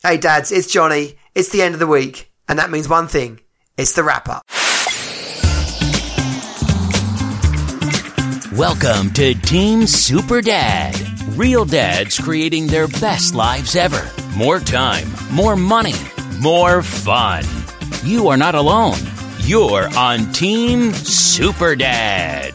[0.00, 1.16] Hey dads, it's Johnny.
[1.34, 3.40] It's the end of the week, and that means one thing.
[3.76, 4.44] It's the wrap up.
[8.56, 10.94] Welcome to Team Super Dad.
[11.36, 14.08] Real dads creating their best lives ever.
[14.36, 15.96] More time, more money,
[16.38, 17.42] more fun.
[18.04, 19.00] You are not alone.
[19.40, 22.54] You're on Team Super Dad.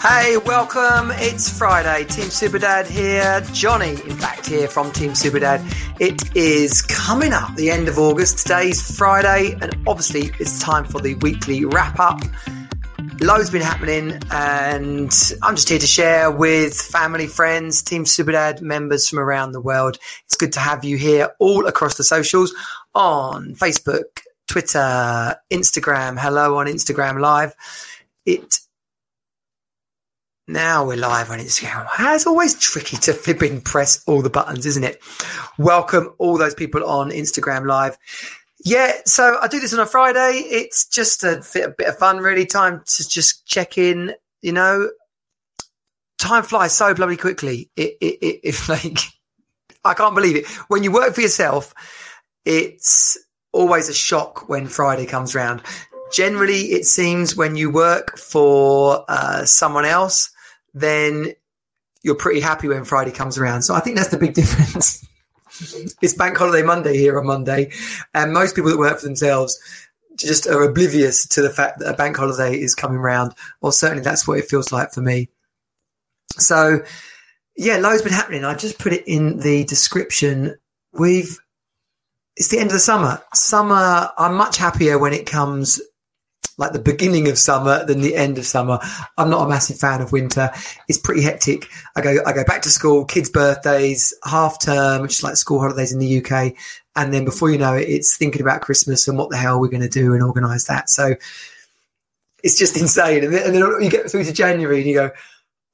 [0.00, 1.10] Hey, welcome.
[1.14, 2.04] It's Friday.
[2.04, 3.40] Team Superdad here.
[3.52, 5.64] Johnny, in fact, here from Team Superdad.
[5.98, 8.38] It is coming up the end of August.
[8.38, 12.20] Today's Friday, and obviously it's time for the weekly wrap up.
[13.20, 15.10] Loads been happening, and
[15.42, 19.98] I'm just here to share with family, friends, Team Superdad members from around the world.
[20.26, 22.54] It's good to have you here all across the socials
[22.94, 26.18] on Facebook, Twitter, Instagram.
[26.18, 27.54] Hello on Instagram Live.
[28.26, 28.60] It
[30.48, 31.86] now we're live on Instagram.
[31.98, 35.02] It's always tricky to flipping press all the buttons, isn't it?
[35.58, 37.98] Welcome all those people on Instagram Live.
[38.64, 40.38] Yeah, so I do this on a Friday.
[40.38, 42.46] It's just a, a bit of fun, really.
[42.46, 44.14] Time to just check in.
[44.40, 44.90] You know,
[46.18, 47.70] time flies so bloody quickly.
[47.76, 48.98] It, it, it, it's like
[49.84, 50.46] I can't believe it.
[50.68, 51.74] When you work for yourself,
[52.44, 53.18] it's
[53.52, 55.62] always a shock when Friday comes around.
[56.12, 60.30] Generally, it seems when you work for uh, someone else,
[60.76, 61.32] then
[62.02, 63.62] you're pretty happy when Friday comes around.
[63.62, 65.04] So I think that's the big difference.
[66.02, 67.72] it's Bank Holiday Monday here on Monday,
[68.14, 69.58] and most people that work for themselves
[70.16, 74.02] just are oblivious to the fact that a bank holiday is coming around, or certainly
[74.02, 75.28] that's what it feels like for me.
[76.38, 76.80] So,
[77.56, 78.44] yeah, loads been happening.
[78.44, 80.56] I just put it in the description.
[80.92, 81.38] We've
[82.36, 83.22] it's the end of the summer.
[83.32, 85.80] Summer, I'm much happier when it comes
[86.58, 88.78] like the beginning of summer than the end of summer.
[89.18, 90.50] I'm not a massive fan of winter.
[90.88, 91.68] It's pretty hectic.
[91.94, 95.60] I go I go back to school, kids' birthdays, half term, which is like school
[95.60, 96.54] holidays in the UK,
[96.94, 99.68] and then before you know it, it's thinking about Christmas and what the hell we're
[99.68, 100.88] going to do and organise that.
[100.88, 101.14] So
[102.42, 103.24] it's just insane.
[103.24, 105.10] And then, and then you get through to January and you go,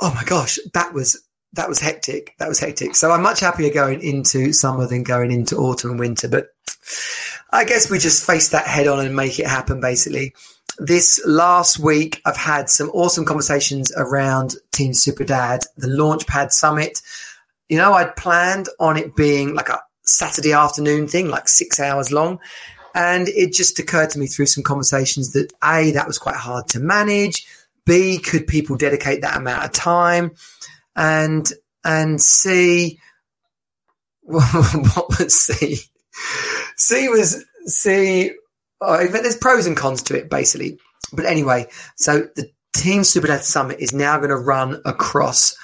[0.00, 1.22] oh my gosh, that was
[1.52, 2.34] that was hectic.
[2.38, 2.94] That was hectic.
[2.94, 6.28] So I'm much happier going into summer than going into autumn and winter.
[6.28, 6.46] But
[7.50, 10.32] I guess we just face that head on and make it happen, basically
[10.80, 17.02] this last week, I've had some awesome conversations around Team Super Dad, the Launchpad Summit.
[17.68, 22.10] You know, I'd planned on it being like a Saturday afternoon thing, like six hours
[22.10, 22.40] long.
[22.94, 26.66] And it just occurred to me through some conversations that A, that was quite hard
[26.68, 27.46] to manage.
[27.84, 30.32] B, could people dedicate that amount of time?
[30.96, 31.46] And,
[31.84, 32.98] and C,
[34.22, 35.78] what was C?
[36.76, 38.32] C was, C
[38.80, 40.78] Oh, there's pros and cons to it, basically.
[41.12, 45.56] But anyway, so the Team Super Dad Summit is now going to run across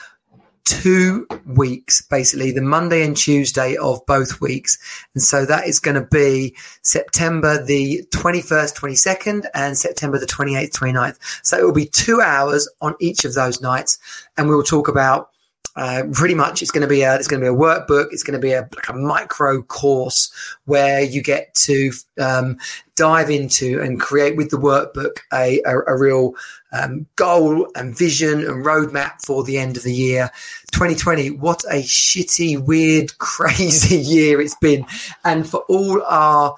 [0.67, 4.77] two weeks, basically the Monday and Tuesday of both weeks.
[5.15, 10.73] And so that is going to be September the 21st, 22nd and September the 28th,
[10.73, 11.19] 29th.
[11.45, 13.99] So it will be two hours on each of those nights.
[14.37, 15.31] And we will talk about
[15.77, 18.09] uh, pretty much, it's going to be a it's going to be a workbook.
[18.11, 20.33] It's going to be a like a micro course
[20.65, 22.59] where you get to um,
[22.95, 26.35] dive into and create with the workbook a a, a real
[26.73, 30.31] um, goal and vision and roadmap for the end of the year.
[30.73, 34.87] 2020, what a shitty, weird, crazy year it's been,
[35.25, 36.57] and for all our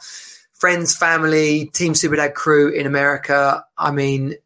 [0.52, 4.36] friends, family, Team Superdad crew in America, I mean.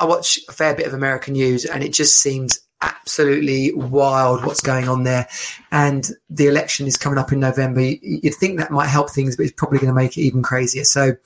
[0.00, 4.60] I watch a fair bit of American news and it just seems absolutely wild what's
[4.60, 5.28] going on there.
[5.72, 7.80] And the election is coming up in November.
[7.80, 10.84] You'd think that might help things, but it's probably going to make it even crazier.
[10.84, 11.16] So,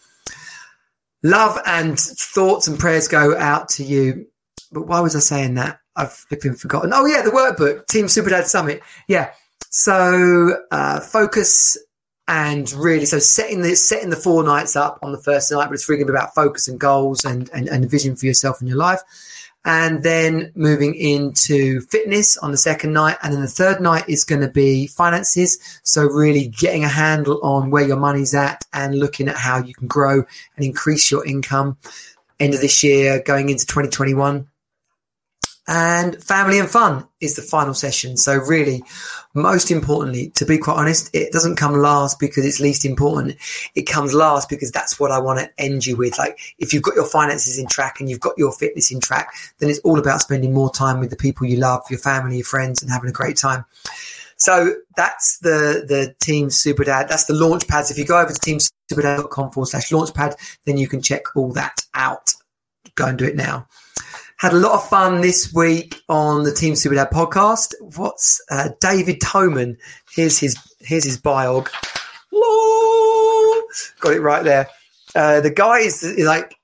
[1.22, 4.26] love and thoughts and prayers go out to you.
[4.70, 5.80] But why was I saying that?
[5.94, 6.92] I've flipping forgotten.
[6.94, 8.82] Oh, yeah, the workbook, Team Superdad Summit.
[9.08, 9.32] Yeah.
[9.70, 11.76] So, uh, focus
[12.28, 15.74] and really so setting the setting the four nights up on the first night but
[15.74, 18.60] it's really going to be about focus and goals and, and and vision for yourself
[18.60, 19.00] and your life
[19.64, 23.16] and then moving into fitness on the second night.
[23.22, 25.58] And then the third night is going to be finances.
[25.84, 29.74] So really getting a handle on where your money's at and looking at how you
[29.74, 30.24] can grow
[30.56, 31.76] and increase your income
[32.40, 34.48] end of this year, going into 2021.
[35.68, 38.16] And family and fun is the final session.
[38.16, 38.82] So really,
[39.32, 43.36] most importantly, to be quite honest, it doesn't come last because it's least important.
[43.76, 46.18] It comes last because that's what I want to end you with.
[46.18, 49.32] Like if you've got your finances in track and you've got your fitness in track,
[49.58, 52.44] then it's all about spending more time with the people you love, your family, your
[52.44, 53.64] friends and having a great time.
[54.36, 57.06] So that's the, the Team Superdad.
[57.06, 57.92] That's the launch pads.
[57.92, 61.82] If you go over to teamsuperdad.com forward slash launchpad, then you can check all that
[61.94, 62.32] out.
[62.96, 63.68] Go and do it now.
[64.42, 67.74] Had a lot of fun this week on the Team Super Dad podcast.
[67.96, 69.76] What's uh, David Tomen?
[70.10, 71.68] Here's his here's his biog.
[74.00, 74.66] Got it right there.
[75.14, 76.56] Uh, the guy is like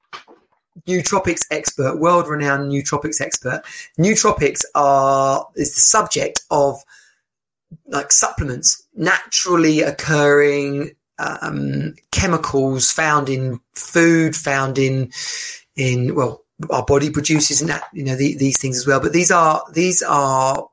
[0.88, 3.62] nootropics expert, world renowned nootropics expert.
[3.96, 6.82] Nootropics are is the subject of
[7.86, 15.12] like supplements, naturally occurring um, chemicals found in food, found in
[15.76, 19.00] in well, our body produces that you know the, these things as well.
[19.00, 20.68] But these are these are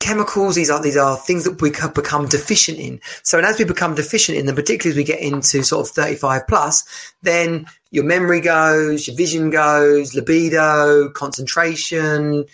[0.00, 0.54] chemicals.
[0.54, 3.00] These are these are things that we become deficient in.
[3.22, 5.94] So, and as we become deficient in them, particularly as we get into sort of
[5.94, 6.84] thirty five plus,
[7.22, 12.44] then your memory goes, your vision goes, libido, concentration,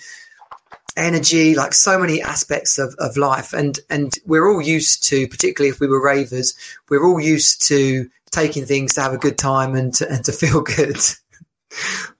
[0.96, 3.52] energy, like so many aspects of, of life.
[3.52, 6.54] And and we're all used to, particularly if we were ravers,
[6.88, 10.32] we're all used to taking things to have a good time and to, and to
[10.32, 10.98] feel good.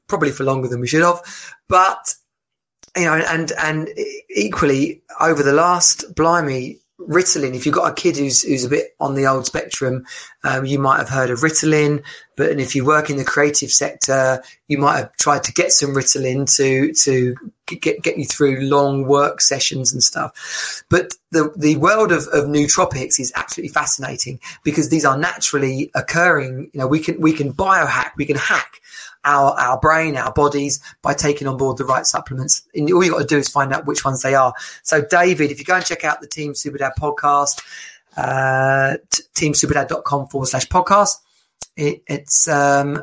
[0.07, 1.21] Probably for longer than we should have,
[1.69, 2.15] but
[2.97, 3.89] you know, and and
[4.35, 7.55] equally over the last blimey, Ritalin.
[7.55, 10.07] If you've got a kid who's who's a bit on the old spectrum,
[10.45, 12.05] um, you might have heard of Ritalin.
[12.37, 15.73] But and if you work in the creative sector, you might have tried to get
[15.73, 17.35] some Ritalin to to
[17.67, 20.85] get get you through long work sessions and stuff.
[20.89, 26.71] But the the world of, of nootropics is absolutely fascinating because these are naturally occurring.
[26.73, 28.81] You know, we can we can biohack, we can hack
[29.25, 32.63] our, our brain, our bodies by taking on board the right supplements.
[32.75, 34.55] And all you got to do is find out which ones they are.
[34.83, 37.63] So, David, if you go and check out the Team Superdad podcast,
[38.17, 38.97] uh,
[39.35, 41.17] teamsuperdad.com forward slash podcast,
[41.77, 43.03] it, it's, um,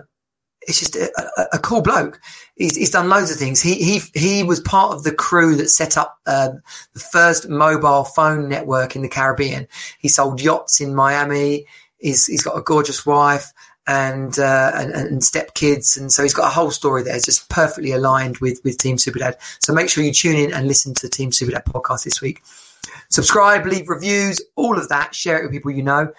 [0.62, 2.22] it's just a, a, a cool bloke.
[2.56, 3.62] He's, he's, done loads of things.
[3.62, 6.50] He he he was part of the crew that set up uh,
[6.94, 9.68] the first mobile phone network in the Caribbean.
[9.98, 11.66] He sold yachts in Miami.
[11.98, 13.52] He's he's got a gorgeous wife
[13.88, 17.20] and, uh, and, and step kids, and so he's got a whole story there.
[17.20, 19.36] Just perfectly aligned with with Team Superdad.
[19.60, 22.42] So make sure you tune in and listen to the Team Superdad podcast this week.
[23.10, 25.16] Subscribe, leave reviews, all of that.
[25.16, 26.14] Share it with people you know.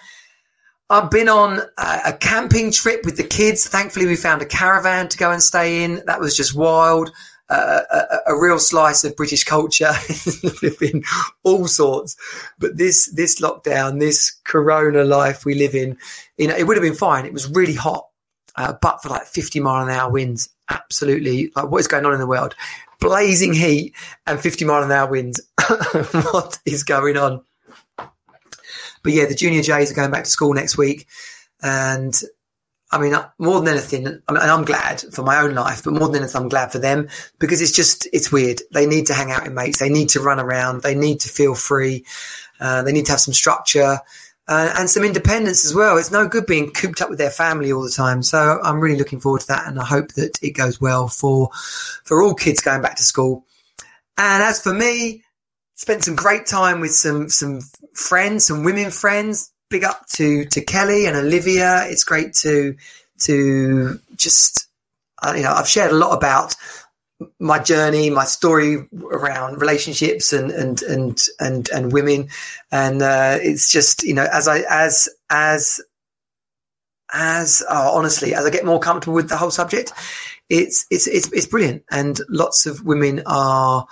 [0.89, 3.67] I've been on a, a camping trip with the kids.
[3.67, 6.03] Thankfully, we found a caravan to go and stay in.
[6.05, 7.11] That was just wild
[7.53, 9.91] a, a, real slice of British culture.
[10.61, 11.03] There've been
[11.43, 12.15] all sorts,
[12.59, 15.97] but this this lockdown, this Corona life we live in,
[16.37, 17.25] you know, it would have been fine.
[17.25, 18.07] It was really hot,
[18.55, 22.13] uh, but for like 50 mile an hour winds, absolutely like what is going on
[22.13, 22.55] in the world?
[22.99, 23.93] Blazing heat
[24.25, 25.41] and 50 mile an hour winds.
[26.31, 27.43] what is going on?
[27.97, 31.07] But yeah, the junior Jays are going back to school next week,
[31.61, 32.19] and
[32.93, 36.07] I mean, more than anything, I mean, I'm glad for my own life, but more
[36.09, 37.09] than anything, I'm glad for them
[37.39, 38.61] because it's just, it's weird.
[38.71, 39.79] They need to hang out with mates.
[39.79, 40.83] They need to run around.
[40.83, 42.05] They need to feel free.
[42.59, 43.99] Uh, they need to have some structure
[44.47, 45.97] uh, and some independence as well.
[45.97, 48.21] It's no good being cooped up with their family all the time.
[48.21, 49.67] So I'm really looking forward to that.
[49.67, 51.49] And I hope that it goes well for,
[52.03, 53.45] for all kids going back to school.
[54.17, 55.23] And as for me,
[55.75, 57.61] spent some great time with some, some
[57.93, 61.85] friends, some women friends, big up to to Kelly and Olivia.
[61.87, 62.75] It's great to
[63.21, 64.67] to just
[65.23, 66.55] uh, you know I've shared a lot about
[67.39, 72.29] my journey, my story around relationships and and and and and women,
[72.71, 75.81] and uh, it's just you know as I as as
[77.11, 79.91] as oh, honestly as I get more comfortable with the whole subject,
[80.49, 83.87] it's it's it's it's brilliant, and lots of women are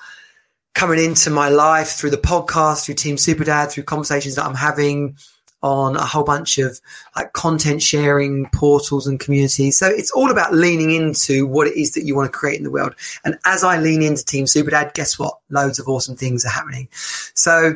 [0.75, 5.17] coming into my life through the podcast, through Team Superdad, through conversations that I'm having
[5.63, 6.79] on a whole bunch of
[7.15, 9.77] like content sharing portals and communities.
[9.77, 12.63] So it's all about leaning into what it is that you want to create in
[12.63, 12.95] the world.
[13.23, 15.37] And as I lean into Team Superdad, guess what?
[15.49, 16.87] Loads of awesome things are happening.
[17.35, 17.75] So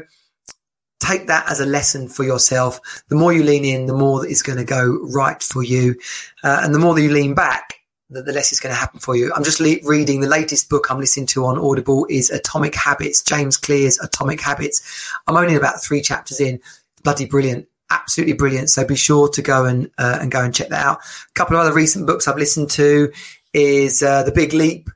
[0.99, 3.03] take that as a lesson for yourself.
[3.09, 5.95] The more you lean in, the more that is going to go right for you.
[6.43, 7.75] Uh, and the more that you lean back,
[8.09, 9.31] the, the less is going to happen for you.
[9.35, 13.21] I'm just le- reading the latest book I'm listening to on Audible is Atomic Habits,
[13.21, 15.11] James Clear's Atomic Habits.
[15.27, 16.59] I'm only about three chapters in.
[17.03, 18.69] Bloody brilliant absolutely brilliant.
[18.69, 20.99] So be sure to go and uh, and go and check that out.
[20.99, 23.11] A couple of other recent books I've listened to
[23.53, 24.89] is uh, The Big Leap,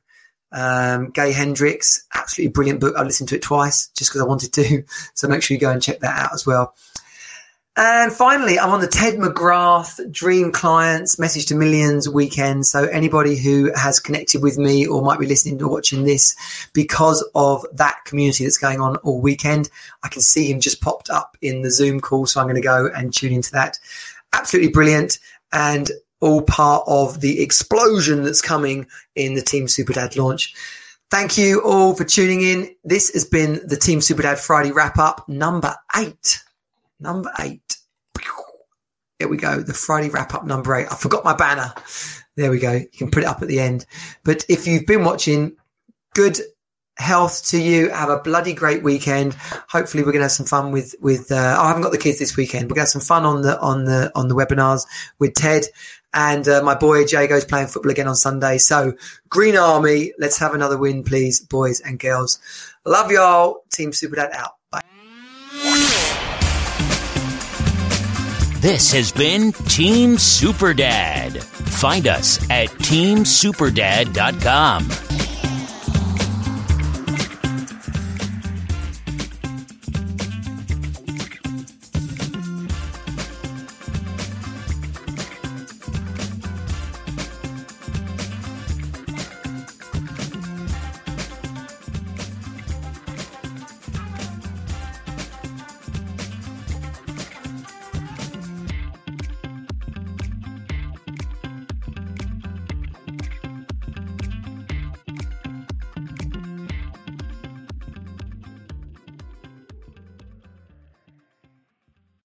[0.52, 2.96] um, Gay Hendricks, absolutely brilliant book.
[2.98, 4.84] I listened to it twice just because I wanted to.
[5.14, 6.74] So make sure you go and check that out as well.
[7.82, 12.66] And finally, I'm on the Ted McGrath Dream Clients Message to Millions weekend.
[12.66, 16.36] So anybody who has connected with me or might be listening or watching this
[16.74, 19.70] because of that community that's going on all weekend,
[20.04, 22.26] I can see him just popped up in the Zoom call.
[22.26, 23.80] So I'm going to go and tune into that.
[24.34, 25.18] Absolutely brilliant.
[25.54, 30.54] And all part of the explosion that's coming in the Team Superdad launch.
[31.12, 32.76] Thank you all for tuning in.
[32.84, 36.44] This has been the Team Superdad Friday wrap up number eight.
[37.00, 37.78] Number eight.
[39.20, 39.62] Here we go.
[39.62, 40.88] The Friday wrap up number eight.
[40.90, 41.74] I forgot my banner.
[42.36, 42.74] There we go.
[42.74, 43.86] You can put it up at the end.
[44.24, 45.58] But if you've been watching,
[46.14, 46.40] good
[46.98, 47.90] health to you.
[47.90, 49.34] Have a bloody great weekend.
[49.68, 51.32] Hopefully, we're going to have some fun with with.
[51.32, 52.66] Uh, oh, I haven't got the kids this weekend.
[52.66, 54.86] We're going to have some fun on the on the on the webinars
[55.20, 55.66] with Ted
[56.14, 58.58] and uh, my boy Jago's playing football again on Sunday.
[58.58, 58.94] So
[59.30, 62.40] Green Army, let's have another win, please, boys and girls.
[62.86, 63.64] Love y'all.
[63.70, 64.59] Team Superdad out.
[68.62, 71.42] This has been Team Superdad.
[71.42, 75.29] Find us at teamsuperdad.com.